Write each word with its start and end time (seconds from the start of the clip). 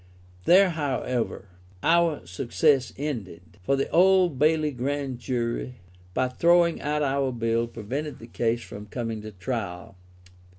There, 0.45 0.71
however, 0.71 1.49
our 1.83 2.25
success 2.25 2.91
ended, 2.97 3.59
for 3.61 3.75
the 3.75 3.87
Old 3.91 4.39
Bailey 4.39 4.71
Grand 4.71 5.19
jury 5.19 5.75
by 6.15 6.27
throwing 6.27 6.81
out 6.81 7.03
our 7.03 7.31
bill 7.31 7.67
prevented 7.67 8.17
the 8.17 8.25
case 8.25 8.63
from 8.63 8.87
coming 8.87 9.21
to 9.21 9.31
trial. 9.31 9.95